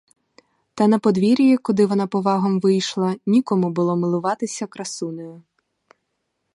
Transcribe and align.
Та 0.73 0.87
на 0.87 0.99
подвір'ї, 0.99 1.57
куди 1.57 1.85
вона 1.85 2.07
повагом 2.07 2.59
вийшла, 2.59 3.15
нікому 3.25 3.69
було 3.69 3.95
милуватися 3.97 4.67
красунею. 4.67 5.43